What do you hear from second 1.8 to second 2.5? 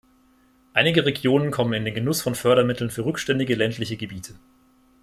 den Genuß von